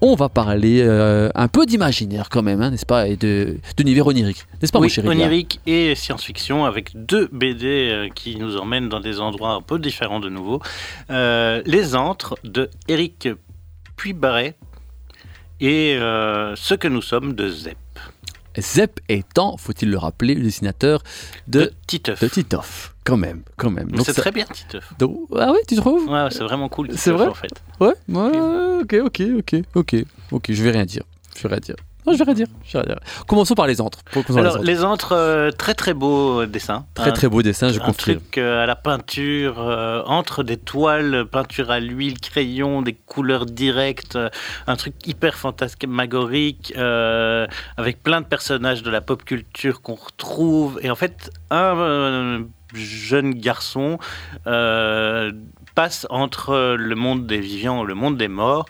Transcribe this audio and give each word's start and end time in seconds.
on 0.00 0.14
va 0.14 0.28
parler 0.28 0.82
euh, 0.82 1.30
un 1.34 1.48
peu 1.48 1.66
d'imaginaire 1.66 2.28
quand 2.28 2.42
même, 2.42 2.60
hein, 2.62 2.70
n'est-ce 2.70 2.86
pas, 2.86 3.08
et 3.08 3.16
de 3.16 3.58
d'univers 3.76 4.06
onirique, 4.06 4.46
n'est-ce 4.60 4.72
pas, 4.72 4.78
oui, 4.78 4.86
mon 4.86 4.88
chéri 4.88 5.08
onirique 5.08 5.60
et 5.66 5.94
science-fiction 5.94 6.64
avec 6.64 6.92
deux 6.94 7.28
BD 7.32 7.66
euh, 7.66 8.08
qui 8.14 8.36
nous 8.36 8.56
emmènent 8.56 8.88
dans 8.88 9.00
des 9.00 9.20
endroits 9.20 9.52
un 9.52 9.62
peu 9.62 9.78
différents 9.78 10.20
de 10.20 10.28
nouveau. 10.28 10.60
Euh, 11.10 11.62
Les 11.66 11.94
Antres 11.94 12.36
de 12.44 12.70
Eric 12.88 13.28
Puybarret 13.96 14.56
et 15.60 15.96
Ce 15.98 16.74
que 16.74 16.88
nous 16.88 17.02
sommes 17.02 17.34
de 17.34 17.48
Zep. 17.48 17.76
Zep 18.60 19.00
étant, 19.08 19.56
faut-il 19.56 19.90
le 19.90 19.98
rappeler, 19.98 20.34
le 20.34 20.42
dessinateur 20.42 21.02
de, 21.48 21.60
De 21.60 21.72
Titeuf. 21.86 22.20
de 22.20 22.28
quand 23.04 23.16
même, 23.16 23.42
quand 23.56 23.70
même. 23.70 23.88
C'est 24.04 24.12
très 24.12 24.30
bien 24.32 24.44
Titeuf. 24.46 24.92
donc- 24.98 25.26
ah 25.36 25.50
oui, 25.52 25.58
tu 25.66 25.76
trouves? 25.76 26.08
Ouais, 26.08 26.28
c'est 26.30 26.44
vraiment 26.44 26.68
cool. 26.68 26.88
C'est 26.96 27.10
vrai? 27.12 27.26
en 27.26 27.34
fait. 27.34 27.50
Ouais, 27.80 27.94
ouais, 28.08 28.80
ok, 28.82 28.94
ok, 29.04 29.22
ok, 29.38 29.54
ok, 29.74 29.96
ok, 30.32 30.46
je 30.52 30.62
vais 30.62 30.70
rien 30.70 30.84
dire, 30.84 31.02
je 31.36 31.42
vais 31.42 31.48
rien 31.48 31.60
dire. 31.60 31.76
Non, 32.06 32.12
je 32.14 32.18
vais 32.18 32.24
rien 32.24 32.34
dire, 32.34 32.46
je 32.64 32.72
vais 32.78 32.84
rien 32.84 32.94
dire. 32.94 33.24
Commençons 33.26 33.54
par 33.54 33.66
les 33.66 33.80
antres. 33.80 33.98
Commençons 34.12 34.34
les 34.34 34.40
Alors, 34.40 34.54
antres. 34.56 34.64
les 34.64 34.84
antres, 34.84 35.12
euh, 35.12 35.50
très 35.50 35.74
très 35.74 35.92
beau 35.94 36.46
dessin. 36.46 36.86
Très 36.94 37.12
très 37.12 37.28
beau 37.28 37.42
dessin, 37.42 37.68
je 37.68 37.78
un 37.80 37.84
confirme. 37.84 38.18
truc 38.20 38.38
euh, 38.38 38.62
à 38.62 38.66
la 38.66 38.76
peinture, 38.76 39.60
euh, 39.60 40.02
entre 40.06 40.42
des 40.42 40.56
toiles, 40.56 41.26
peinture 41.30 41.70
à 41.70 41.78
l'huile, 41.80 42.18
crayon, 42.18 42.80
des 42.82 42.94
couleurs 42.94 43.44
directes, 43.46 44.16
euh, 44.16 44.28
un 44.66 44.76
truc 44.76 44.94
hyper 45.06 45.34
fantasmagorique, 45.34 46.72
euh, 46.76 47.46
avec 47.76 48.02
plein 48.02 48.20
de 48.22 48.26
personnages 48.26 48.82
de 48.82 48.90
la 48.90 49.00
pop 49.00 49.24
culture 49.24 49.82
qu'on 49.82 49.94
retrouve. 49.96 50.78
Et 50.82 50.90
en 50.90 50.96
fait, 50.96 51.30
un 51.50 51.76
euh, 51.78 52.40
jeune 52.74 53.34
garçon 53.34 53.98
euh, 54.46 55.32
passe 55.74 56.06
entre 56.10 56.76
le 56.78 56.94
monde 56.94 57.26
des 57.26 57.40
vivants 57.40 57.84
et 57.84 57.86
le 57.86 57.94
monde 57.94 58.16
des 58.16 58.28
morts. 58.28 58.64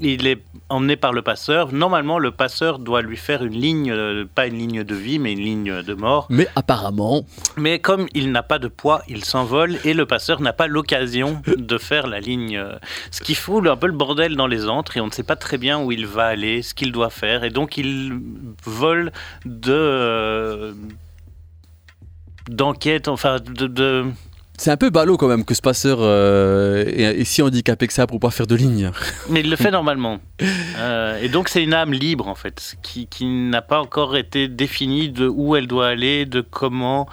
Il 0.00 0.26
est 0.26 0.42
emmené 0.68 0.96
par 0.96 1.12
le 1.12 1.22
passeur. 1.22 1.72
Normalement, 1.72 2.18
le 2.18 2.30
passeur 2.30 2.78
doit 2.78 3.02
lui 3.02 3.16
faire 3.16 3.42
une 3.44 3.54
ligne, 3.54 3.90
euh, 3.90 4.24
pas 4.32 4.46
une 4.46 4.56
ligne 4.58 4.84
de 4.84 4.94
vie, 4.94 5.18
mais 5.18 5.32
une 5.32 5.40
ligne 5.40 5.82
de 5.82 5.94
mort. 5.94 6.26
Mais 6.30 6.46
apparemment, 6.56 7.24
Mais 7.56 7.78
comme 7.80 8.06
il 8.14 8.30
n'a 8.30 8.42
pas 8.42 8.58
de 8.58 8.68
poids, 8.68 9.02
il 9.08 9.24
s'envole 9.24 9.78
et 9.84 9.94
le 9.94 10.06
passeur 10.06 10.40
n'a 10.40 10.52
pas 10.52 10.66
l'occasion 10.68 11.42
de 11.56 11.78
faire 11.78 12.06
la 12.06 12.20
ligne. 12.20 12.56
euh, 12.56 12.74
Ce 13.10 13.20
qui 13.20 13.34
fout 13.34 13.66
un 13.66 13.76
peu 13.76 13.86
le 13.88 13.92
bordel 13.92 14.36
dans 14.36 14.46
les 14.46 14.68
antres 14.68 14.96
et 14.96 15.00
on 15.00 15.06
ne 15.06 15.12
sait 15.12 15.22
pas 15.24 15.36
très 15.36 15.58
bien 15.58 15.80
où 15.82 15.90
il 15.90 16.06
va 16.06 16.26
aller, 16.26 16.62
ce 16.62 16.74
qu'il 16.74 16.92
doit 16.92 17.10
faire. 17.10 17.42
Et 17.44 17.50
donc 17.50 17.76
il 17.76 18.12
vole 18.64 19.10
de. 19.44 19.72
euh, 19.72 20.72
d'enquête, 22.48 23.08
enfin 23.08 23.36
de, 23.40 23.66
de- 23.66 24.06
c'est 24.58 24.70
un 24.70 24.76
peu 24.76 24.90
ballot 24.90 25.16
quand 25.16 25.28
même 25.28 25.44
que 25.44 25.54
ce 25.54 25.62
passeur 25.62 25.98
euh, 26.00 26.84
est, 26.84 27.20
est 27.20 27.24
si 27.24 27.42
handicapé 27.42 27.86
que 27.86 27.92
ça 27.92 28.06
pour 28.06 28.20
pas 28.20 28.30
faire 28.30 28.46
de 28.46 28.56
ligne. 28.56 28.90
Mais 29.30 29.40
il 29.40 29.50
le 29.50 29.56
fait 29.56 29.70
normalement. 29.70 30.18
Euh, 30.78 31.20
et 31.20 31.28
donc 31.28 31.48
c'est 31.48 31.64
une 31.64 31.74
âme 31.74 31.92
libre 31.92 32.28
en 32.28 32.36
fait, 32.36 32.76
qui, 32.82 33.08
qui 33.08 33.26
n'a 33.26 33.62
pas 33.62 33.80
encore 33.80 34.16
été 34.16 34.46
définie 34.46 35.08
de 35.08 35.26
où 35.26 35.56
elle 35.56 35.66
doit 35.66 35.88
aller, 35.88 36.24
de 36.24 36.40
comment. 36.40 37.08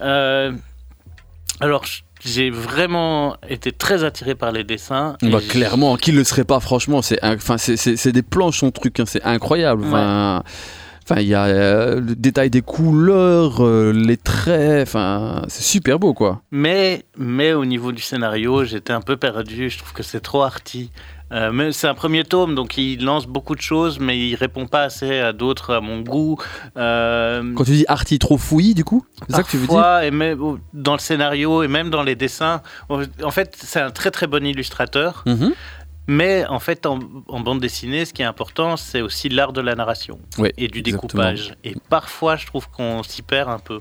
Euh, 0.00 0.50
alors 1.60 1.84
j'ai 2.24 2.50
vraiment 2.50 3.36
été 3.48 3.70
très 3.70 4.02
attiré 4.02 4.34
par 4.34 4.50
les 4.50 4.64
dessins. 4.64 5.16
Bah, 5.22 5.38
clairement, 5.48 5.96
qui 5.96 6.10
le 6.10 6.24
serait 6.24 6.44
pas, 6.44 6.58
franchement, 6.58 7.02
c'est 7.02 7.20
enfin, 7.22 7.56
des 7.56 8.22
planches, 8.22 8.58
son 8.58 8.72
truc, 8.72 8.98
hein, 8.98 9.04
c'est 9.06 9.22
incroyable. 9.22 9.84
Enfin, 11.08 11.20
il 11.20 11.26
y 11.28 11.34
a 11.34 11.44
euh, 11.44 12.00
le 12.00 12.14
détail 12.16 12.48
des 12.50 12.62
couleurs, 12.62 13.62
euh, 13.64 13.92
les 13.92 14.16
traits, 14.16 14.88
enfin, 14.88 15.42
c'est 15.48 15.62
super 15.62 15.98
beau, 15.98 16.14
quoi. 16.14 16.40
Mais, 16.50 17.04
mais 17.18 17.52
au 17.52 17.64
niveau 17.66 17.92
du 17.92 18.00
scénario, 18.00 18.64
j'étais 18.64 18.92
un 18.94 19.02
peu 19.02 19.16
perdu. 19.18 19.68
Je 19.68 19.78
trouve 19.78 19.92
que 19.92 20.02
c'est 20.02 20.20
trop 20.20 20.42
arty. 20.42 20.90
Euh, 21.32 21.50
mais 21.52 21.72
c'est 21.72 21.88
un 21.88 21.94
premier 21.94 22.22
tome, 22.22 22.54
donc 22.54 22.78
il 22.78 23.02
lance 23.04 23.26
beaucoup 23.26 23.54
de 23.56 23.60
choses, 23.60 23.98
mais 23.98 24.16
il 24.18 24.34
répond 24.36 24.66
pas 24.66 24.82
assez 24.82 25.18
à 25.18 25.32
d'autres 25.32 25.74
à 25.74 25.80
mon 25.80 26.00
goût. 26.00 26.36
Euh, 26.76 27.42
Quand 27.54 27.64
tu 27.64 27.72
dis 27.72 27.84
arty 27.88 28.18
trop 28.18 28.38
fouillis, 28.38 28.74
du 28.74 28.84
coup, 28.84 29.04
c'est 29.28 29.36
ça 29.36 29.42
que 29.42 29.48
tu 29.50 29.56
veux 29.56 29.66
dire? 29.66 30.00
Et 30.02 30.10
même 30.10 30.38
oh, 30.40 30.58
dans 30.72 30.92
le 30.92 30.98
scénario 30.98 31.62
et 31.62 31.68
même 31.68 31.90
dans 31.90 32.02
les 32.02 32.14
dessins. 32.14 32.62
En 32.88 33.30
fait, 33.30 33.56
c'est 33.58 33.80
un 33.80 33.90
très 33.90 34.10
très 34.10 34.26
bon 34.26 34.44
illustrateur, 34.46 35.22
Mhm. 35.26 35.52
Mais 36.06 36.44
en 36.46 36.60
fait, 36.60 36.86
en, 36.86 36.98
en 37.28 37.40
bande 37.40 37.60
dessinée, 37.60 38.04
ce 38.04 38.12
qui 38.12 38.22
est 38.22 38.26
important, 38.26 38.76
c'est 38.76 39.00
aussi 39.00 39.28
l'art 39.28 39.52
de 39.52 39.60
la 39.60 39.74
narration 39.74 40.18
et 40.56 40.68
du 40.68 40.80
exactement. 40.80 40.82
découpage. 40.82 41.54
Et 41.64 41.74
parfois, 41.88 42.36
je 42.36 42.46
trouve 42.46 42.68
qu'on 42.68 43.02
s'y 43.02 43.22
perd 43.22 43.48
un 43.48 43.58
peu. 43.58 43.80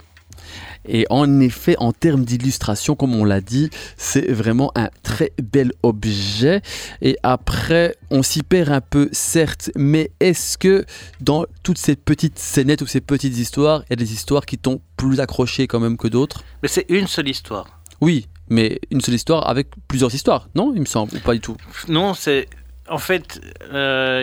Et 0.85 1.06
en 1.09 1.39
effet, 1.39 1.75
en 1.79 1.91
termes 1.94 2.25
d'illustration, 2.25 2.95
comme 2.95 3.16
on 3.16 3.23
l'a 3.23 3.41
dit, 3.41 3.69
c'est 3.97 4.29
vraiment 4.31 4.72
un 4.75 4.89
très 5.01 5.31
bel 5.41 5.72
objet. 5.83 6.62
Et 7.01 7.17
après, 7.23 7.95
on 8.09 8.23
s'y 8.23 8.44
perd 8.44 8.69
un 8.69 8.81
peu, 8.81 9.09
certes, 9.12 9.72
mais 9.75 10.12
est-ce 10.19 10.57
que 10.57 10.85
dans 11.22 11.45
toutes 11.63 11.78
ces 11.78 11.95
petites 11.95 12.39
scénettes 12.39 12.81
ou 12.81 12.88
ces 12.88 13.01
petites 13.01 13.38
histoires, 13.38 13.83
il 13.88 13.91
y 13.91 13.94
a 13.94 13.97
des 13.97 14.13
histoires 14.13 14.45
qui 14.45 14.57
t'ont 14.57 14.81
plus 14.97 15.19
accroché 15.19 15.67
quand 15.67 15.79
même 15.79 15.97
que 15.97 16.07
d'autres? 16.07 16.44
Mais 16.62 16.67
c'est 16.67 16.85
une 16.89 17.07
seule 17.07 17.29
histoire. 17.29 17.79
Oui, 18.01 18.28
mais 18.53 18.80
une 18.91 19.02
seule 19.02 19.16
histoire 19.16 19.50
avec 19.50 19.68
plusieurs 19.88 20.14
histoires, 20.14 20.47
non 20.53 20.72
Il 20.75 20.81
me 20.81 20.86
semble, 20.86 21.16
ou 21.16 21.19
pas 21.19 21.34
du 21.34 21.41
tout? 21.41 21.58
Non, 21.88 22.14
c'est 22.14 22.47
en 22.88 23.00
fait 23.00 23.41
euh, 23.74 24.22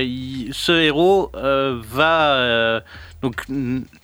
ce 0.52 0.72
héros 0.72 1.32
euh, 1.34 1.80
va 1.82 2.34
euh, 2.34 2.80
donc 3.22 3.44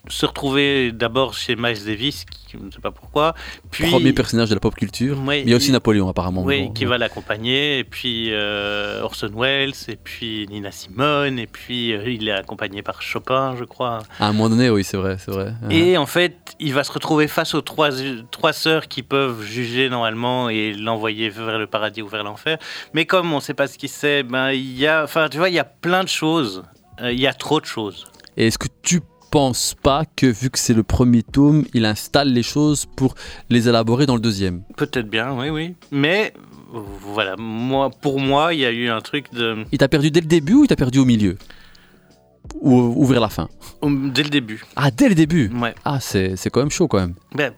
se 0.08 0.26
retrouver 0.26 0.92
d'abord 0.92 1.34
chez 1.34 1.56
Miles 1.56 1.84
Davis, 1.84 2.24
qui, 2.24 2.52
je 2.52 2.58
ne 2.58 2.70
sais 2.70 2.80
pas 2.80 2.90
pourquoi, 2.90 3.34
puis 3.70 3.88
Premier 3.90 4.12
personnage 4.12 4.48
de 4.50 4.54
la 4.54 4.60
pop 4.60 4.74
culture. 4.74 5.20
Mais 5.22 5.42
il 5.42 5.50
y 5.50 5.52
a 5.52 5.56
aussi 5.56 5.72
Napoléon, 5.72 6.08
apparemment. 6.08 6.42
oui, 6.42 6.70
qui 6.74 6.84
ouais. 6.84 6.90
va 6.90 6.98
l'accompagner, 6.98 7.78
et 7.78 7.84
puis 7.84 8.28
euh, 8.30 9.02
Orson 9.02 9.30
Welles, 9.34 9.72
et 9.88 9.96
puis 9.96 10.46
Nina 10.50 10.70
Simone, 10.70 11.38
et 11.38 11.46
puis 11.46 11.92
euh, 11.92 12.10
il 12.10 12.28
est 12.28 12.32
accompagné 12.32 12.82
par 12.82 13.02
Chopin, 13.02 13.54
je 13.58 13.64
crois. 13.64 14.00
À 14.20 14.28
un 14.28 14.32
moment 14.32 14.50
donné, 14.50 14.70
oui, 14.70 14.84
c'est 14.84 14.96
vrai, 14.96 15.16
c'est 15.18 15.30
vrai. 15.30 15.52
Et 15.70 15.96
en 15.96 16.06
fait, 16.06 16.36
il 16.60 16.74
va 16.74 16.84
se 16.84 16.92
retrouver 16.92 17.28
face 17.28 17.54
aux 17.54 17.62
trois, 17.62 17.90
trois 18.30 18.52
sœurs 18.52 18.88
qui 18.88 19.02
peuvent 19.02 19.42
juger 19.42 19.88
normalement 19.88 20.48
et 20.48 20.72
l'envoyer 20.72 21.30
vers 21.30 21.58
le 21.58 21.66
paradis 21.66 22.02
ou 22.02 22.08
vers 22.08 22.24
l'enfer. 22.24 22.58
Mais 22.94 23.06
comme 23.06 23.32
on 23.32 23.36
ne 23.36 23.40
sait 23.40 23.54
pas 23.54 23.66
ce 23.66 23.78
qu'il 23.78 23.88
sait, 23.88 24.22
ben, 24.22 24.52
il 24.52 24.78
y 24.78 24.86
a, 24.86 25.06
tu 25.30 25.38
vois, 25.38 25.48
il 25.48 25.54
y 25.54 25.58
a 25.58 25.64
plein 25.64 26.02
de 26.04 26.08
choses. 26.08 26.62
Euh, 27.00 27.12
Il 27.12 27.20
y 27.20 27.26
a 27.26 27.34
trop 27.34 27.60
de 27.60 27.66
choses. 27.66 28.06
Et 28.38 28.46
est-ce 28.46 28.58
que 28.58 28.65
tu 28.86 29.00
penses 29.32 29.74
pas 29.82 30.04
que, 30.04 30.26
vu 30.26 30.48
que 30.48 30.58
c'est 30.58 30.72
le 30.72 30.84
premier 30.84 31.24
tome, 31.24 31.64
il 31.74 31.84
installe 31.84 32.32
les 32.32 32.44
choses 32.44 32.86
pour 32.96 33.16
les 33.50 33.68
élaborer 33.68 34.06
dans 34.06 34.14
le 34.14 34.20
deuxième? 34.20 34.62
Peut-être 34.76 35.10
bien, 35.10 35.36
oui, 35.36 35.50
oui. 35.50 35.74
Mais 35.90 36.32
voilà, 37.02 37.34
moi, 37.36 37.90
pour 37.90 38.20
moi, 38.20 38.54
il 38.54 38.60
y 38.60 38.64
a 38.64 38.70
eu 38.70 38.88
un 38.88 39.00
truc 39.00 39.32
de 39.32 39.64
Il 39.72 39.78
t'a 39.78 39.88
perdu 39.88 40.10
dès 40.12 40.20
le 40.20 40.26
début 40.26 40.54
ou 40.54 40.64
il 40.64 40.68
t'a 40.68 40.76
perdu 40.76 41.00
au 41.00 41.04
milieu? 41.04 41.36
Ou, 42.60 42.94
ou 42.96 43.04
vers 43.06 43.20
la 43.20 43.28
fin? 43.28 43.48
Dès 43.82 44.22
le 44.22 44.30
début. 44.30 44.64
Ah, 44.76 44.90
dès 44.90 45.08
le 45.08 45.14
début? 45.14 45.50
Ouais. 45.60 45.74
Ah, 45.84 45.98
c'est 46.00 46.36
quand 46.50 46.60
même 46.60 46.70
chaud 46.70 46.88
quand 46.88 46.98
même. 46.98 47.14
Ben, 47.34 47.52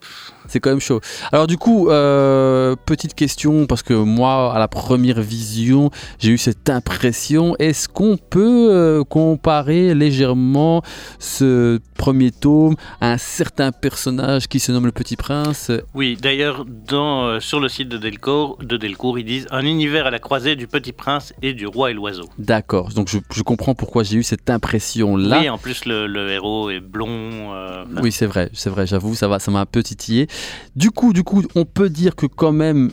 C'est 0.47 0.61
quand 0.61 0.71
même 0.71 0.81
chaud. 0.81 1.01
Alors 1.33 1.47
du 1.47 1.57
coup, 1.57 1.89
euh, 1.91 2.75
petite 2.87 3.15
question, 3.15 3.67
parce 3.67 3.83
que 3.83 3.95
moi, 3.95 4.53
à 4.55 4.59
la 4.59 4.69
première 4.69 5.21
vision, 5.21 5.91
j'ai 6.19 6.31
eu 6.33 6.39
cette 6.39 6.69
impression. 6.71 7.55
Est-ce 7.59 7.89
qu'on 7.89 8.17
peut 8.17 8.69
euh, 8.71 9.05
comparer 9.05 9.95
légèrement 9.95 10.83
ce 11.19 11.79
premier 11.99 12.31
tome 12.31 12.77
un 13.03 13.19
certain 13.19 13.73
personnage 13.73 14.47
qui 14.49 14.61
se 14.61 14.73
nomme 14.73 14.87
le 14.87 14.93
Petit 14.93 15.17
Prince 15.17 15.71
oui, 15.95 16.17
d'ailleurs, 16.21 16.65
euh, 16.93 17.41
sur 17.41 17.61
le 17.61 17.69
site 17.69 17.89
de 17.89 17.99
Delcourt, 17.99 18.57
de 18.63 18.77
Delcourt, 18.77 19.19
ils 19.19 19.25
disent 19.25 19.47
un 19.51 19.65
univers 19.67 20.07
à 20.07 20.11
la 20.11 20.19
croisée 20.21 20.57
du 20.57 20.67
Petit 20.67 20.93
Prince 20.93 21.35
et 21.43 21.53
du 21.53 21.67
Roi 21.67 21.91
et 21.91 21.95
l'Oiseau. 21.95 22.29
D'accord, 22.39 22.91
donc 22.95 23.09
je, 23.09 23.19
je 23.35 23.43
comprends 23.43 23.75
pourquoi 23.75 24.05
j'ai 24.05 24.17
eu 24.17 24.23
cette 24.23 24.49
impression-là. 24.49 25.41
Oui, 25.41 25.49
en 25.49 25.59
plus, 25.59 25.85
le, 25.85 26.07
le 26.07 26.31
héros 26.31 26.71
est 26.71 26.81
blond. 26.81 27.09
euh, 27.55 27.85
Oui, 28.03 28.13
c'est 28.13 28.27
vrai, 28.27 28.49
c'est 28.55 28.71
vrai, 28.71 28.87
j'avoue, 28.87 29.15
ça 29.15 29.29
va, 29.29 29.39
ça 29.41 29.51
m'a 29.51 29.61
un 29.61 29.67
peu 29.67 29.83
titillé. 29.83 30.29
Du 30.77 30.91
coup, 30.91 31.13
du 31.13 31.25
coup, 31.25 31.43
on 31.57 31.65
peut 31.65 31.91
dire 31.91 32.15
que 32.17 32.27
quand 32.27 32.53
même, 32.53 32.91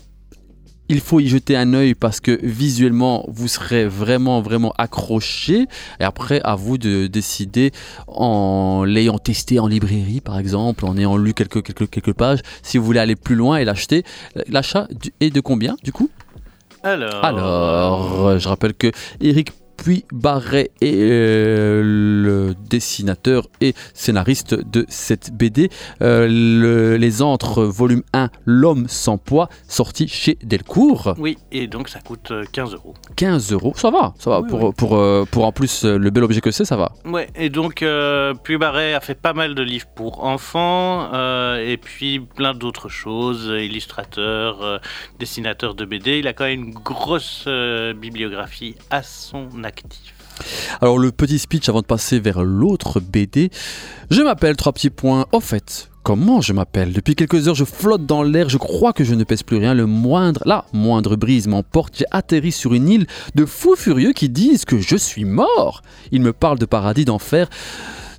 il 0.89 0.99
faut 0.99 1.19
y 1.19 1.27
jeter 1.27 1.55
un 1.57 1.73
œil 1.73 1.95
parce 1.95 2.19
que 2.19 2.39
visuellement, 2.43 3.25
vous 3.27 3.47
serez 3.47 3.87
vraiment, 3.87 4.41
vraiment 4.41 4.73
accroché. 4.77 5.65
Et 5.99 6.03
après, 6.03 6.41
à 6.43 6.55
vous 6.55 6.77
de 6.77 7.07
décider, 7.07 7.71
en 8.07 8.83
l'ayant 8.85 9.17
testé 9.17 9.59
en 9.59 9.67
librairie, 9.67 10.21
par 10.21 10.37
exemple, 10.37 10.85
en 10.85 10.95
ayant 10.97 11.17
lu 11.17 11.33
quelques, 11.33 11.63
quelques, 11.63 11.89
quelques 11.89 12.13
pages, 12.13 12.39
si 12.61 12.77
vous 12.77 12.85
voulez 12.85 12.99
aller 12.99 13.15
plus 13.15 13.35
loin 13.35 13.57
et 13.57 13.65
l'acheter. 13.65 14.03
L'achat 14.47 14.87
du- 14.91 15.13
est 15.19 15.29
de 15.31 15.41
combien, 15.41 15.75
du 15.83 15.91
coup? 15.91 16.09
Alors, 16.83 17.25
Alors, 17.25 18.39
je 18.39 18.47
rappelle 18.47 18.73
que 18.75 18.91
Eric 19.19 19.51
Puis 19.85 20.03
Barret 20.11 20.71
est 20.81 20.95
euh, 20.95 21.83
le 21.83 22.55
dessinateur 22.67 23.45
et 23.61 23.75
scénariste 23.93 24.55
de 24.55 24.83
cette 24.89 25.31
BD. 25.31 25.69
Euh, 26.01 26.27
le- 26.27 26.97
les 26.97 27.21
Antres, 27.21 27.63
volume 27.65 28.01
1, 28.11 28.31
L'homme 28.45 28.87
sans 28.87 29.19
poids, 29.19 29.47
sorti 29.67 30.07
chez 30.07 30.39
Delcourt. 30.43 31.13
Oui, 31.19 31.37
et 31.51 31.67
donc 31.67 31.89
ça 31.89 31.99
coûte 31.99 32.31
euh, 32.31 32.45
15 32.51 32.73
euros. 32.73 32.95
15 33.15 33.51
euros, 33.51 33.73
ça 33.75 33.91
va, 33.91 34.15
ça 34.17 34.31
va. 34.31 34.39
Oui, 34.41 34.49
pour, 34.49 34.63
oui. 34.63 34.71
Pour, 34.75 34.95
euh, 34.97 35.23
pour 35.29 35.45
en 35.45 35.51
plus 35.51 35.85
euh, 35.85 35.99
le 35.99 36.09
bel 36.09 36.23
objet 36.23 36.41
que 36.41 36.49
c'est, 36.49 36.65
ça 36.65 36.77
va. 36.77 36.91
Ouais, 37.05 37.29
et 37.35 37.49
donc 37.51 37.83
euh, 37.83 38.33
Puy 38.33 38.57
Barret 38.57 38.95
a 38.95 39.01
fait 39.01 39.13
pas 39.13 39.33
mal 39.33 39.53
de 39.53 39.61
livres 39.61 39.85
pour 39.95 40.23
enfants, 40.23 41.13
euh, 41.13 41.57
et 41.63 41.77
puis 41.77 42.19
plein 42.21 42.55
d'autres 42.55 42.89
choses, 42.89 43.47
euh, 43.51 43.61
illustrateur, 43.63 44.63
euh, 44.63 44.79
dessinateur 45.19 45.75
de 45.75 45.85
BD. 45.85 46.17
Il 46.17 46.27
a 46.27 46.33
quand 46.33 46.45
même 46.45 46.63
une 46.63 46.73
grosse 46.73 47.43
euh, 47.45 47.93
bibliographie 47.93 48.73
à 48.89 49.03
son 49.03 49.47
actif. 49.63 49.74
Alors 50.81 50.97
le 50.97 51.11
petit 51.11 51.39
speech 51.39 51.69
avant 51.69 51.81
de 51.81 51.85
passer 51.85 52.19
vers 52.19 52.43
l'autre 52.43 52.99
BD. 52.99 53.49
Je 54.09 54.21
m'appelle 54.21 54.55
trois 54.55 54.73
petits 54.73 54.89
points. 54.89 55.25
Au 55.31 55.39
fait, 55.39 55.89
comment 56.03 56.41
je 56.41 56.53
m'appelle? 56.53 56.93
Depuis 56.93 57.15
quelques 57.15 57.47
heures, 57.47 57.55
je 57.55 57.63
flotte 57.63 58.05
dans 58.05 58.23
l'air. 58.23 58.49
Je 58.49 58.57
crois 58.57 58.93
que 58.93 59.03
je 59.03 59.15
ne 59.15 59.23
pèse 59.23 59.43
plus 59.43 59.57
rien. 59.57 59.73
Le 59.73 59.85
moindre, 59.85 60.41
la 60.45 60.65
moindre 60.73 61.15
brise 61.15 61.47
m'emporte. 61.47 61.97
J'ai 61.97 62.05
atterri 62.11 62.51
sur 62.51 62.73
une 62.73 62.89
île 62.89 63.07
de 63.35 63.45
fous 63.45 63.75
furieux 63.75 64.13
qui 64.13 64.29
disent 64.29 64.65
que 64.65 64.79
je 64.79 64.95
suis 64.97 65.25
mort. 65.25 65.81
Ils 66.11 66.21
me 66.21 66.33
parlent 66.33 66.59
de 66.59 66.65
paradis, 66.65 67.05
d'enfer, 67.05 67.49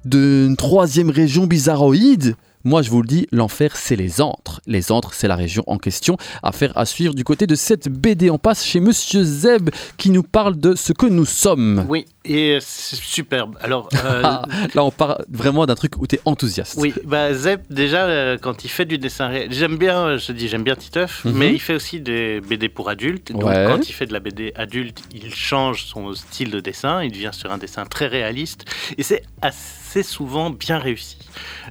d'une 0.04 0.56
troisième 0.56 1.10
région 1.10 1.46
bizarroïde. 1.46 2.36
Moi, 2.66 2.82
je 2.82 2.90
vous 2.90 3.00
le 3.00 3.06
dis, 3.06 3.28
l'enfer, 3.30 3.76
c'est 3.76 3.94
les 3.94 4.20
antres. 4.20 4.60
Les 4.66 4.90
antres, 4.90 5.14
c'est 5.14 5.28
la 5.28 5.36
région 5.36 5.62
en 5.68 5.78
question. 5.78 6.16
Affaire 6.42 6.76
à 6.76 6.84
suivre 6.84 7.14
du 7.14 7.22
côté 7.22 7.46
de 7.46 7.54
cette 7.54 7.88
BD. 7.88 8.28
On 8.28 8.38
passe 8.38 8.64
chez 8.64 8.80
Monsieur 8.80 9.22
Zeb 9.22 9.70
qui 9.96 10.10
nous 10.10 10.24
parle 10.24 10.58
de 10.58 10.74
ce 10.74 10.92
que 10.92 11.06
nous 11.06 11.26
sommes. 11.26 11.86
Oui, 11.88 12.06
et 12.28 12.58
c'est 12.61 12.96
superbe. 12.96 13.56
Alors, 13.61 13.88
euh, 14.05 14.23
là, 14.23 14.84
on 14.84 14.90
parle 14.90 15.25
vraiment 15.31 15.67
d'un 15.67 15.75
truc 15.75 15.93
où 15.99 16.06
tu 16.06 16.17
es 16.17 16.20
enthousiaste. 16.25 16.75
Oui, 16.78 16.93
bah 17.05 17.32
Zep, 17.34 17.62
déjà, 17.70 18.05
euh, 18.06 18.37
quand 18.40 18.64
il 18.64 18.69
fait 18.69 18.84
du 18.84 18.99
dessin 18.99 19.28
réel, 19.28 19.49
j'aime 19.52 19.76
bien, 19.76 19.99
euh, 20.06 20.19
je 20.19 20.32
dis, 20.32 20.49
j'aime 20.49 20.64
bien 20.64 20.76
Titeuf, 20.76 21.25
Mhm. 21.25 21.32
mais 21.34 21.52
il 21.52 21.61
fait 21.61 21.75
aussi 21.75 22.00
des 22.00 22.40
BD 22.40 22.69
pour 22.69 22.88
adultes. 22.88 23.32
Donc, 23.32 23.44
Ouais. 23.44 23.64
quand 23.69 23.88
il 23.88 23.93
fait 23.93 24.06
de 24.06 24.12
la 24.12 24.20
BD 24.20 24.52
adulte, 24.56 24.99
il 25.14 25.34
change 25.34 25.84
son 25.84 26.14
style 26.14 26.50
de 26.50 26.61
dessin, 26.61 27.02
il 27.02 27.12
devient 27.12 27.31
sur 27.32 27.50
un 27.52 27.58
dessin 27.58 27.84
très 27.87 28.06
réaliste, 28.06 28.64
et 28.99 29.02
c'est 29.02 29.23
assez 29.43 30.02
souvent 30.02 30.50
bien 30.50 30.78
réussi. 30.78 31.17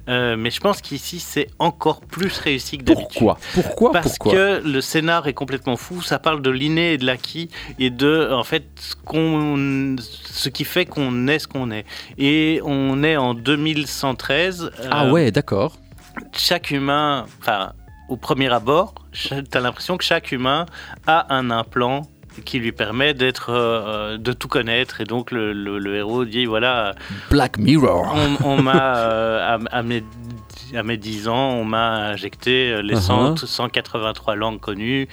Euh, 0.08 0.36
mais 0.36 0.50
je 0.50 0.60
pense 0.60 0.80
qu'ici, 0.80 1.20
c'est 1.20 1.48
encore 1.58 2.00
plus 2.00 2.38
réussi 2.38 2.78
que 2.78 2.84
d'habitude. 2.84 3.08
Pourquoi? 3.12 3.38
Pourquoi? 3.54 3.92
Parce 3.92 4.16
Pourquoi? 4.18 4.32
que 4.32 4.62
le 4.64 4.80
scénar 4.80 5.26
est 5.26 5.32
complètement 5.34 5.76
fou, 5.76 6.02
ça 6.02 6.18
parle 6.18 6.42
de 6.42 6.50
l'inné 6.50 6.94
et 6.94 6.98
de 6.98 7.04
l'acquis 7.06 7.50
et 7.78 7.90
de 7.90 8.28
en 8.32 8.44
fait 8.44 8.64
ce 8.80 8.94
qu'on 9.04 9.96
ce 10.46 10.50
qui 10.50 10.64
fait 10.64 10.86
qu'on 10.86 11.26
est 11.26 11.40
ce 11.40 11.48
qu'on 11.48 11.70
est. 11.72 11.84
Et 12.18 12.60
on 12.64 13.02
est 13.02 13.16
en 13.16 13.34
2113. 13.34 14.70
Ah 14.90 15.04
euh, 15.06 15.10
ouais, 15.10 15.30
d'accord. 15.32 15.76
Chaque 16.36 16.70
humain, 16.70 17.26
enfin 17.40 17.72
au 18.08 18.16
premier 18.16 18.52
abord, 18.52 18.94
tu 19.12 19.34
as 19.34 19.60
l'impression 19.60 19.96
que 19.96 20.04
chaque 20.04 20.30
humain 20.30 20.66
a 21.08 21.34
un 21.34 21.50
implant 21.50 22.02
qui 22.44 22.58
lui 22.60 22.70
permet 22.70 23.14
d'être 23.14 23.48
euh, 23.50 24.16
de 24.18 24.32
tout 24.32 24.46
connaître 24.46 25.00
et 25.00 25.04
donc 25.04 25.30
le, 25.32 25.52
le- 25.52 25.78
le 25.78 25.96
héros 25.96 26.24
dit 26.26 26.44
voilà 26.44 26.94
Black 27.30 27.58
Mirror. 27.58 28.14
on, 28.14 28.46
on 28.52 28.62
m'a, 28.62 28.96
euh, 28.98 29.58
à, 30.70 30.72
mes, 30.72 30.78
à 30.78 30.82
mes 30.82 30.96
10 30.96 31.28
ans, 31.28 31.50
on 31.54 31.64
m'a 31.64 32.08
injecté 32.08 32.72
euh, 32.72 32.82
les 32.82 32.94
Uh-huh. 32.94 33.36
100 33.36 33.46
183 33.46 34.34
langues 34.36 34.60
connues. 34.60 35.08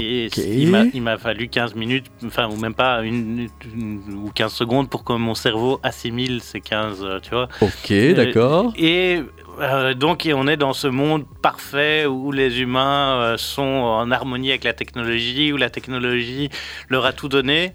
Et 0.00 0.28
il 0.36 1.02
m'a- 1.02 1.16
fallu 1.18 1.48
15 1.48 1.74
minutes, 1.74 2.06
enfin, 2.24 2.48
ou 2.48 2.56
même 2.56 2.74
pas 2.74 3.02
une, 3.02 3.48
une- 3.74 4.02
ou 4.24 4.30
15 4.34 4.52
secondes 4.52 4.90
pour 4.90 5.04
que 5.04 5.12
mon 5.14 5.34
cerveau 5.34 5.80
assimile 5.82 6.40
ces 6.42 6.60
15, 6.60 7.02
euh, 7.02 7.18
tu 7.20 7.30
vois. 7.30 7.48
Ok, 7.62 7.92
d'accord. 8.14 8.72
Et 8.76 9.20
euh, 9.60 9.94
donc, 9.94 10.28
on 10.34 10.46
est 10.48 10.58
dans 10.58 10.74
ce 10.74 10.86
monde 10.86 11.24
parfait 11.42 12.04
où 12.04 12.30
les 12.32 12.60
humains 12.60 13.20
euh, 13.22 13.36
sont 13.38 13.62
en 13.62 14.10
harmonie 14.10 14.50
avec 14.50 14.64
la 14.64 14.74
technologie, 14.74 15.52
où 15.52 15.56
la 15.56 15.70
technologie 15.70 16.50
leur 16.90 17.06
a 17.06 17.12
tout 17.14 17.28
donné. 17.28 17.72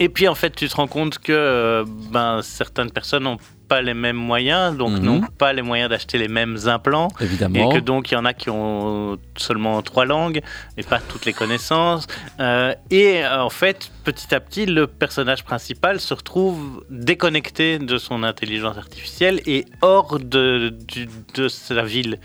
Et 0.00 0.08
puis, 0.08 0.26
en 0.26 0.34
fait, 0.34 0.50
tu 0.56 0.66
te 0.68 0.74
rends 0.74 0.86
compte 0.88 1.18
que 1.18 1.30
euh, 1.32 1.84
ben, 2.10 2.40
certaines 2.42 2.90
personnes 2.90 3.24
n'ont 3.24 3.36
pas 3.70 3.80
les 3.82 3.94
mêmes 3.94 4.16
moyens, 4.32 4.76
donc 4.76 4.92
Mhm. 4.98 5.04
n'ont 5.06 5.20
pas 5.42 5.52
les 5.58 5.62
moyens 5.62 5.88
d'acheter 5.92 6.18
les 6.18 6.28
mêmes 6.38 6.58
implants. 6.76 7.08
Et 7.20 7.24
Évidemment. 7.24 7.68
que 7.72 7.78
donc 7.90 8.10
il 8.10 8.14
y 8.14 8.16
en 8.16 8.24
a 8.24 8.34
qui 8.34 8.50
ont 8.50 9.16
seulement 9.46 9.80
trois 9.90 10.06
langues 10.14 10.40
et 10.76 10.82
pas 10.82 10.98
toutes 11.10 11.24
les 11.24 11.32
connaissances. 11.32 12.04
Euh, 12.40 12.74
et 12.90 13.22
euh, 13.24 13.42
en 13.50 13.50
fait, 13.60 13.78
petit 14.04 14.34
à 14.34 14.40
petit, 14.40 14.66
le 14.66 14.86
personnage 14.88 15.42
principal 15.44 16.00
se 16.00 16.12
retrouve 16.14 16.84
déconnecté 16.90 17.78
de 17.78 17.96
son 18.06 18.22
intelligence 18.24 18.76
artificielle 18.76 19.40
et 19.46 19.64
hors 19.82 20.18
de, 20.18 20.74
du- 20.92 21.08
de 21.34 21.46
sa 21.48 21.82
ville. 21.82 22.18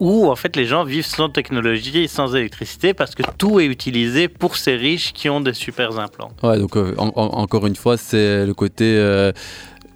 Où 0.00 0.28
en 0.28 0.34
fait 0.34 0.56
les 0.56 0.66
gens 0.66 0.82
vivent 0.82 1.06
sans 1.06 1.28
technologie 1.28 1.98
et 2.00 2.08
sans 2.08 2.34
électricité 2.34 2.94
parce 2.94 3.14
que 3.14 3.22
tout 3.38 3.60
est 3.60 3.66
utilisé 3.66 4.26
pour 4.26 4.56
ces 4.56 4.74
riches 4.74 5.12
qui 5.12 5.26
ont 5.30 5.40
des 5.40 5.54
super 5.54 5.88
implants. 6.00 6.32
Ouais, 6.42 6.58
donc 6.58 6.76
euh, 6.76 6.94
en- 6.98 7.12
en- 7.14 7.30
encore 7.44 7.64
une 7.68 7.76
fois, 7.76 7.96
c'est 7.96 8.44
le 8.44 8.54
côté 8.54 8.84
euh, 8.98 9.30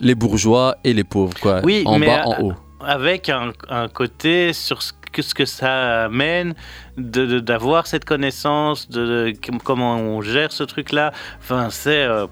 les 0.01 0.15
bourgeois 0.15 0.77
et 0.85 0.93
les 0.93 1.05
pauvres, 1.05 1.35
quoi. 1.41 1.61
Oui, 1.65 1.83
en 1.87 1.99
mais 1.99 2.07
bas, 2.07 2.23
à- 2.23 2.27
en 2.41 2.43
haut. 2.43 2.53
avec 2.81 3.29
un, 3.29 3.53
un 3.69 3.89
côté 3.89 4.53
sur 4.53 4.83
ce 4.83 4.93
que, 5.13 5.23
ce 5.23 5.35
que 5.35 5.45
ça 5.45 6.05
amène 6.05 6.55
de- 6.97 7.27
de- 7.27 7.41
d'avoir 7.41 7.87
cette 7.87 8.05
connaissance, 8.05 8.89
de, 8.91 9.07
de- 9.31 9.33
com- 9.45 9.59
comment 9.63 9.97
on 9.97 10.21
gère 10.23 10.53
ce 10.53 10.63
truc-là. 10.65 11.13
Enfin, 11.41 11.69
c'est 11.71 12.03
euh, 12.05 12.27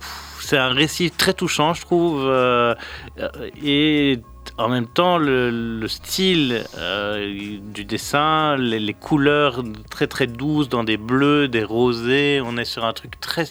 un 0.53 0.69
récit 0.73 1.11
très 1.11 1.33
touchant, 1.35 1.75
je 1.75 1.81
trouve. 1.83 2.23
euh, 2.27 2.75
et 3.65 4.21
en 4.59 4.69
même 4.71 4.87
temps, 4.87 5.19
le, 5.19 5.51
le 5.51 5.89
style 5.89 6.65
euh, 6.79 7.59
du 7.75 7.85
dessin, 7.85 8.57
les, 8.57 8.79
les 8.81 8.95
couleurs 8.95 9.63
très 9.91 10.07
très 10.07 10.27
douces 10.27 10.69
dans 10.71 10.83
des 10.85 10.97
bleus, 10.97 11.47
des 11.49 11.63
rosés, 11.63 12.41
on 12.45 12.57
est 12.57 12.65
sur 12.65 12.85
un 12.85 12.93
truc 12.95 13.21
très 13.21 13.47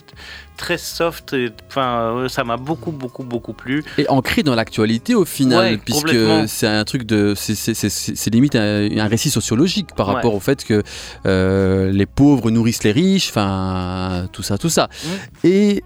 très 0.57 0.77
soft. 0.79 1.33
et, 1.33 1.51
Enfin, 1.67 1.99
euh, 2.15 2.27
ça 2.27 2.43
m'a 2.43 2.57
beaucoup 2.57 2.91
beaucoup 2.91 3.23
beaucoup 3.23 3.53
plu. 3.53 3.83
Et 3.99 4.09
ancré 4.09 4.41
dans 4.41 4.55
l'actualité 4.55 5.13
au 5.13 5.25
final, 5.25 5.73
Ouais, 5.73 5.77
puisque 5.77 6.15
c'est 6.47 6.67
un 6.67 6.83
truc 6.85 7.03
de. 7.03 7.33
c'est- 7.35 8.33
limite 8.33 8.55
un, 8.55 8.89
un 8.97 9.07
récit 9.07 9.29
sociologique 9.29 9.89
par 9.95 10.07
Ouais. 10.07 10.13
rapport 10.15 10.33
au 10.33 10.39
fait 10.39 10.63
que 10.65 10.81
euh, 11.27 11.91
les 11.91 12.05
pauvres 12.07 12.49
nourrissent 12.49 12.83
les 12.83 12.91
riches, 12.93 13.29
enfin, 13.29 14.27
tout 14.31 14.41
ça, 14.43 14.57
tout 14.57 14.69
ça. 14.69 14.89
Et. 15.43 15.83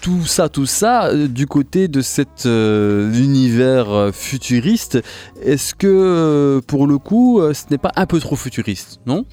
Tout 0.00 0.24
ça, 0.26 0.48
tout 0.48 0.64
ça, 0.64 1.06
euh, 1.08 1.26
du 1.26 1.48
côté 1.48 1.88
de 1.88 2.02
cet 2.02 2.46
euh, 2.46 3.12
univers 3.14 3.37
euh, 3.64 4.12
futuriste, 4.12 5.02
est-ce 5.42 5.74
que 5.74 5.86
euh, 5.86 6.60
pour 6.60 6.86
le 6.86 6.98
coup, 6.98 7.40
euh, 7.40 7.54
ce 7.54 7.64
n'est 7.70 7.78
pas 7.78 7.92
un 7.96 8.06
peu 8.06 8.20
trop 8.20 8.36
futuriste, 8.36 9.00
non? 9.06 9.24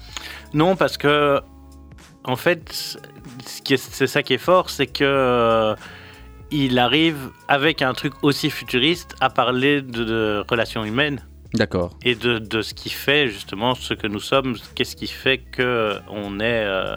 Non, 0.54 0.76
parce 0.76 0.96
que, 0.96 1.40
en 2.24 2.36
fait, 2.36 2.98
c'est 3.44 4.06
ça 4.06 4.22
qui 4.22 4.34
est 4.34 4.38
fort, 4.38 4.70
c'est 4.70 4.86
que 4.86 5.74
il 6.50 6.78
arrive 6.78 7.30
avec 7.48 7.82
un 7.82 7.92
truc 7.92 8.12
aussi 8.22 8.50
futuriste 8.50 9.16
à 9.20 9.30
parler 9.30 9.82
de, 9.82 10.04
de 10.04 10.44
relations 10.48 10.84
humaines 10.84 11.20
D'accord. 11.54 11.90
et 12.04 12.14
de, 12.14 12.38
de 12.38 12.62
ce 12.62 12.74
qui 12.74 12.90
fait 12.90 13.28
justement 13.28 13.74
ce 13.74 13.94
que 13.94 14.06
nous 14.06 14.20
sommes. 14.20 14.56
Qu'est-ce 14.74 14.96
qui 14.96 15.08
fait 15.08 15.38
que 15.38 15.96
on 16.08 16.38
est, 16.40 16.64
euh, 16.64 16.96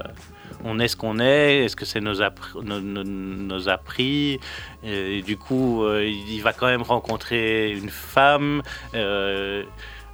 on 0.63 0.79
est 0.79 0.87
ce 0.87 0.95
qu'on 0.95 1.19
est 1.19 1.65
Est-ce 1.65 1.75
que 1.75 1.85
c'est 1.85 2.01
nos, 2.01 2.21
appr- 2.21 2.61
nos, 2.63 2.79
nos- 2.79 3.03
nos 3.03 3.69
appris 3.69 4.39
Et 4.83 5.21
du 5.21 5.37
coup, 5.37 5.83
euh, 5.83 6.05
il 6.05 6.41
va 6.41 6.53
quand 6.53 6.67
même 6.67 6.81
rencontrer 6.83 7.71
une 7.71 7.89
femme. 7.89 8.61
euh, 8.95 9.63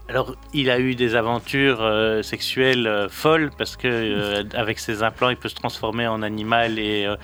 alors, 0.08 0.36
il 0.54 0.70
a 0.70 0.80
eu 0.80 0.94
des 0.94 1.15
aventures 1.15 1.80
euh, 1.82 2.22
sexuelles 2.22 2.86
euh, 2.86 3.10
folles 3.10 3.50
parce 3.58 3.75
que 3.75 3.88
euh, 3.88 4.44
avec 4.54 4.77
ses 4.77 5.01
implants, 5.01 5.30
il 5.30 5.38
peut 5.38 5.50
se 5.50 5.56
transformer 5.56 6.06
en 6.08 6.22
animal 6.22 6.77
et 6.77 7.08
euh, 7.08 7.15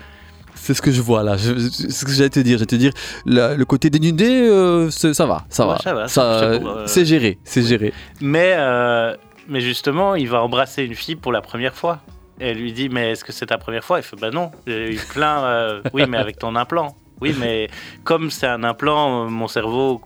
C'est 0.56 0.74
ce 0.74 0.82
que 0.82 0.90
je 0.90 1.00
vois 1.00 1.22
là. 1.22 1.38
C'est 1.38 1.90
ce 1.92 2.04
que 2.04 2.10
j'allais 2.10 2.28
te 2.30 2.40
dire. 2.40 2.58
J'allais 2.58 2.66
te 2.66 2.74
dire, 2.74 2.92
la- 3.24 3.54
le 3.54 3.64
côté 3.64 3.88
dénudé, 3.88 4.28
euh, 4.48 4.90
ça 4.90 5.26
va, 5.26 5.44
ça 5.48 5.64
Ouais, 5.64 5.72
va. 5.74 5.78
ça 5.78 5.94
va, 5.94 6.08
Ça, 6.08 6.58
c'est 6.86 7.02
euh, 7.02 7.04
géré, 7.04 7.38
c'est 7.44 7.62
géré. 7.62 7.92
Mais, 8.20 8.54
euh, 8.56 9.16
mais 9.48 9.60
justement, 9.60 10.16
il 10.16 10.28
va 10.28 10.42
embrasser 10.42 10.82
une 10.82 10.96
fille 10.96 11.14
pour 11.16 11.30
la 11.32 11.40
première 11.40 11.74
fois. 11.76 12.00
Elle 12.42 12.58
lui 12.58 12.72
dit 12.72 12.88
Mais 12.88 13.12
est-ce 13.12 13.24
que 13.24 13.32
c'est 13.32 13.46
ta 13.46 13.58
première 13.58 13.84
fois? 13.84 13.98
Il 14.00 14.02
fait 14.02 14.16
Bah 14.16 14.30
non, 14.30 14.50
j'ai 14.66 14.94
eu 14.94 15.00
plein. 15.12 15.44
euh, 15.44 15.82
oui, 15.92 16.04
mais 16.08 16.18
avec 16.18 16.38
ton 16.38 16.56
implant. 16.56 16.96
Oui, 17.20 17.36
mais 17.38 17.68
comme 18.02 18.32
c'est 18.32 18.48
un 18.48 18.64
implant, 18.64 19.26
euh, 19.26 19.28
mon 19.28 19.46
cerveau 19.46 20.00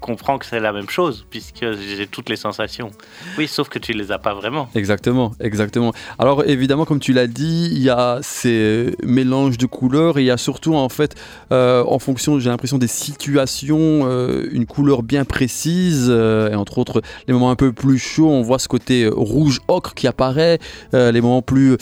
comprends 0.00 0.38
que 0.38 0.46
c'est 0.46 0.60
la 0.60 0.72
même 0.72 0.88
chose, 0.88 1.26
puisque 1.30 1.64
j'ai 1.72 2.06
toutes 2.06 2.28
les 2.28 2.36
sensations. 2.36 2.90
Oui, 3.38 3.48
sauf 3.48 3.68
que 3.68 3.78
tu 3.78 3.92
les 3.92 4.12
as 4.12 4.18
pas 4.18 4.34
vraiment. 4.34 4.68
Exactement, 4.74 5.32
exactement. 5.40 5.92
Alors 6.18 6.44
évidemment, 6.46 6.84
comme 6.84 7.00
tu 7.00 7.12
l'as 7.12 7.26
dit, 7.26 7.70
il 7.72 7.82
y 7.82 7.90
a 7.90 8.18
ces 8.22 8.94
mélanges 9.02 9.58
de 9.58 9.66
couleurs 9.66 10.18
et 10.18 10.22
il 10.22 10.26
y 10.26 10.30
a 10.30 10.36
surtout 10.36 10.74
en 10.74 10.88
fait, 10.88 11.14
euh, 11.52 11.84
en 11.86 11.98
fonction, 11.98 12.38
j'ai 12.38 12.50
l'impression 12.50 12.78
des 12.78 12.86
situations, 12.86 13.78
euh, 14.04 14.48
une 14.52 14.66
couleur 14.66 15.02
bien 15.02 15.24
précise. 15.24 16.06
Euh, 16.08 16.50
et 16.50 16.54
entre 16.54 16.78
autres, 16.78 17.02
les 17.26 17.34
moments 17.34 17.50
un 17.50 17.56
peu 17.56 17.72
plus 17.72 17.98
chauds, 17.98 18.30
on 18.30 18.42
voit 18.42 18.58
ce 18.58 18.68
côté 18.68 19.08
rouge 19.08 19.60
ocre 19.68 19.94
qui 19.94 20.06
apparaît. 20.06 20.58
les 20.92 21.20
moments 21.20 21.42
plus, 21.42 21.76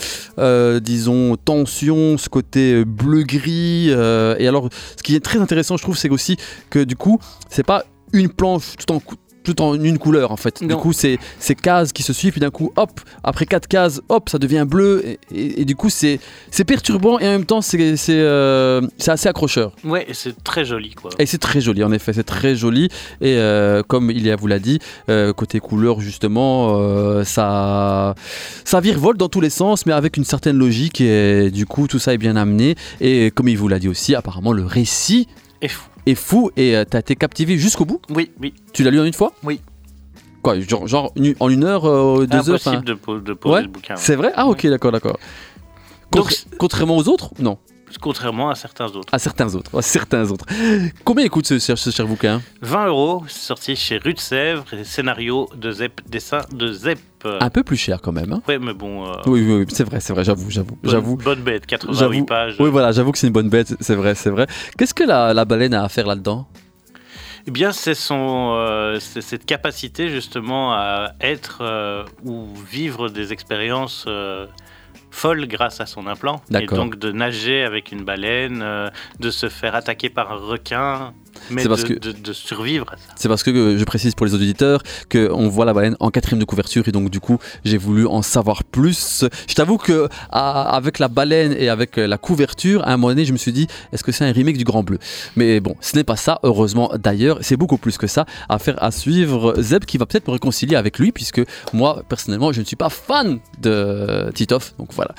disons, 0.80 1.36
tension, 1.36 2.18
ce 2.18 2.28
côté 2.28 2.84
bleu 2.84 3.22
gris. 3.22 3.88
et 3.88 4.48
alors, 4.48 4.68
ce 4.96 5.02
qui 5.02 5.14
est 5.14 5.20
très 5.20 5.38
intéressant, 5.38 5.76
je 5.76 5.82
trouve, 5.82 5.96
c'est 5.96 6.10
aussi 6.10 6.36
que 6.70 6.82
du 6.82 6.96
coup, 6.96 7.18
c'est 7.48 7.64
pas 7.64 7.84
une 8.14 8.30
planche 8.30 8.76
tout 8.78 8.92
en, 8.92 9.02
tout 9.44 9.60
en 9.60 9.74
une 9.74 9.98
couleur 9.98 10.32
en 10.32 10.36
fait. 10.36 10.64
Du 10.64 10.74
coup, 10.74 10.92
c'est 10.92 11.18
ces 11.38 11.54
cases 11.54 11.92
qui 11.92 12.02
se 12.02 12.12
suivent, 12.12 12.32
puis 12.32 12.40
d'un 12.40 12.50
coup, 12.50 12.72
hop, 12.76 13.00
après 13.22 13.46
quatre 13.46 13.68
cases, 13.68 14.00
hop, 14.08 14.28
ça 14.28 14.38
devient 14.38 14.64
bleu, 14.66 15.18
et, 15.32 15.64
du 15.64 15.76
coup, 15.76 15.90
c'est 15.90 16.18
perturbant 16.66 17.18
et 17.18 17.28
en 17.28 17.32
même 17.32 17.44
temps, 17.44 17.60
c'est 17.60 17.78
euh, 18.08 18.80
assez 19.06 19.28
accrocheur. 19.28 19.76
Ouais, 19.84 20.06
et 20.08 20.14
c'est 20.14 20.42
très 20.42 20.64
joli 20.64 20.94
quoi. 20.94 21.10
Et 21.18 21.26
c'est 21.26 21.38
très 21.38 21.60
joli, 21.60 21.84
en 21.84 21.92
effet, 21.92 22.12
c'est 22.12 22.24
très 22.24 22.56
joli. 22.56 22.88
Et 23.20 23.36
euh, 23.36 23.82
comme 23.82 24.10
il 24.10 24.34
vous 24.34 24.46
l'a 24.46 24.58
dit, 24.58 24.78
euh, 25.10 25.32
côté 25.32 25.60
couleur, 25.60 26.00
justement, 26.00 27.24
ça, 27.24 28.14
ça 28.64 28.80
virevolte 28.80 29.18
dans 29.18 29.28
tous 29.28 29.42
les 29.42 29.50
sens, 29.50 29.84
mais 29.84 29.92
avec 29.92 30.16
une 30.16 30.24
certaine 30.24 30.56
logique, 30.56 31.00
et 31.00 31.50
du 31.50 31.66
coup, 31.66 31.86
tout 31.86 31.98
ça 31.98 32.14
est 32.14 32.18
bien 32.18 32.36
amené. 32.36 32.76
Et 33.00 33.30
comme 33.30 33.48
il 33.48 33.58
vous 33.58 33.68
l'a 33.68 33.78
dit 33.78 33.88
aussi, 33.88 34.14
apparemment, 34.14 34.52
le 34.52 34.64
récit 34.64 35.28
est 35.60 35.68
fou 35.68 35.88
est 36.06 36.14
fou 36.14 36.50
et 36.56 36.76
euh, 36.76 36.84
t'as 36.84 37.00
été 37.00 37.16
captivé 37.16 37.56
jusqu'au 37.58 37.84
bout 37.84 38.00
Oui, 38.10 38.30
oui. 38.40 38.54
Tu 38.72 38.82
l'as 38.82 38.90
lu 38.90 39.00
en 39.00 39.04
une 39.04 39.12
fois 39.12 39.32
Oui. 39.42 39.60
Quoi, 40.42 40.60
genre, 40.60 41.12
en 41.40 41.48
une 41.48 41.64
heure, 41.64 41.86
euh, 41.86 42.26
deux 42.26 42.50
heures 42.50 42.60
Impossible 42.66 42.84
de, 42.84 43.20
de 43.20 43.32
poser 43.32 43.62
le 43.62 43.68
bouquin. 43.68 43.96
C'est 43.96 44.14
vrai 44.16 44.30
Ah 44.36 44.46
ok, 44.46 44.66
d'accord, 44.66 44.92
d'accord. 44.92 45.18
contrairement 46.58 46.96
aux 46.96 47.08
autres 47.08 47.30
Non. 47.38 47.58
Contrairement 48.00 48.50
à 48.50 48.54
certains 48.54 48.86
autres. 48.86 49.08
À 49.12 49.18
certains 49.18 49.54
autres, 49.54 49.76
à 49.76 49.82
certains 49.82 50.30
autres. 50.30 50.46
Combien 51.04 51.28
coûte 51.28 51.46
ce, 51.46 51.58
ce, 51.58 51.90
cher 51.90 52.06
bouquin 52.06 52.42
20 52.62 52.86
euros, 52.86 53.24
sorti 53.28 53.76
chez 53.76 53.98
Rue 53.98 54.14
de 54.14 54.20
Sèvres, 54.20 54.64
scénario 54.84 55.48
de 55.56 55.70
Zep, 55.70 56.00
dessin 56.08 56.40
de 56.52 56.72
Zep. 56.72 56.98
Un 57.24 57.50
peu 57.50 57.62
plus 57.62 57.76
cher 57.76 58.00
quand 58.02 58.12
même. 58.12 58.32
Hein 58.32 58.42
ouais, 58.48 58.58
mais 58.58 58.74
bon. 58.74 59.06
Euh, 59.06 59.14
oui, 59.26 59.42
oui, 59.46 59.60
oui 59.60 59.66
c'est 59.68 59.84
vrai, 59.84 60.00
c'est 60.00 60.12
vrai, 60.12 60.24
j'avoue, 60.24 60.50
j'avoue, 60.50 60.76
bonne, 60.82 60.90
j'avoue. 60.92 61.16
Bonne 61.16 61.42
bête, 61.42 61.66
88 61.66 62.22
pages. 62.26 62.56
Oui, 62.60 62.68
voilà, 62.70 62.92
j'avoue 62.92 63.12
que 63.12 63.18
c'est 63.18 63.28
une 63.28 63.32
bonne 63.32 63.48
bête, 63.48 63.74
c'est 63.80 63.94
vrai, 63.94 64.14
c'est 64.14 64.30
vrai. 64.30 64.46
Qu'est-ce 64.76 64.94
que 64.94 65.04
la, 65.04 65.32
la 65.32 65.44
baleine 65.44 65.74
a 65.74 65.84
à 65.84 65.88
faire 65.88 66.06
là-dedans? 66.06 66.46
Eh 67.46 67.50
bien, 67.50 67.72
c'est 67.72 67.94
son, 67.94 68.54
euh, 68.56 68.98
cette 69.00 69.44
capacité 69.44 70.08
justement 70.08 70.72
à 70.72 71.12
être 71.20 71.58
euh, 71.60 72.04
ou 72.24 72.46
vivre 72.70 73.10
des 73.10 73.34
expériences 73.34 74.06
folle 75.14 75.46
grâce 75.46 75.80
à 75.80 75.86
son 75.86 76.06
implant. 76.06 76.42
Et 76.60 76.66
donc 76.66 76.96
de 76.96 77.12
nager 77.12 77.62
avec 77.62 77.92
une 77.92 78.04
baleine, 78.04 78.60
euh, 78.62 78.90
de 79.20 79.30
se 79.30 79.48
faire 79.48 79.74
attaquer 79.74 80.10
par 80.10 80.32
un 80.32 80.36
requin, 80.36 81.14
mais 81.50 81.64
parce 81.64 81.84
de, 81.84 81.94
que, 81.94 82.10
de, 82.10 82.32
survivre. 82.32 82.86
C'est 83.16 83.28
parce 83.28 83.42
que 83.42 83.76
je 83.76 83.84
précise 83.84 84.14
pour 84.14 84.26
les 84.26 84.34
auditeurs 84.34 84.82
qu'on 85.10 85.48
voit 85.48 85.64
la 85.64 85.72
baleine 85.72 85.96
en 86.00 86.10
quatrième 86.10 86.38
de 86.38 86.44
couverture 86.44 86.86
et 86.88 86.92
donc 86.92 87.10
du 87.10 87.20
coup 87.20 87.38
j'ai 87.64 87.76
voulu 87.76 88.06
en 88.06 88.22
savoir 88.22 88.64
plus. 88.64 89.24
Je 89.48 89.54
t'avoue 89.54 89.78
que 89.78 90.08
avec 90.30 90.98
la 90.98 91.08
baleine 91.08 91.54
et 91.58 91.68
avec 91.68 91.98
euh, 91.98 92.06
la 92.06 92.18
couverture, 92.18 92.82
à 92.84 92.92
un 92.92 92.96
moment 92.96 93.08
donné 93.08 93.24
je 93.24 93.32
me 93.32 93.38
suis 93.38 93.52
dit 93.52 93.66
est-ce 93.92 94.04
que 94.04 94.12
c'est 94.12 94.24
un 94.24 94.32
remake 94.32 94.56
du 94.56 94.64
Grand 94.64 94.82
Bleu? 94.82 94.98
Mais 95.36 95.60
bon, 95.60 95.76
ce 95.80 95.96
n'est 95.96 96.04
pas 96.04 96.16
ça, 96.16 96.40
heureusement 96.42 96.90
d'ailleurs, 96.96 97.38
c'est 97.42 97.56
beaucoup 97.56 97.78
plus 97.78 97.98
que 97.98 98.06
ça. 98.06 98.26
à 98.48 98.58
faire 98.58 98.82
à 98.82 98.90
suivre 98.90 99.54
Zeb 99.60 99.84
qui 99.84 99.98
va 99.98 100.06
peut-être 100.06 100.26
me 100.28 100.32
réconcilier 100.32 100.76
avec 100.76 100.98
lui 100.98 101.12
puisque 101.12 101.42
moi 101.72 102.02
personnellement 102.08 102.52
je 102.52 102.60
ne 102.60 102.64
suis 102.64 102.76
pas 102.76 102.88
fan 102.88 103.38
de 103.60 104.30
Titoff, 104.34 104.74
donc 104.78 104.92
voilà. 104.92 105.14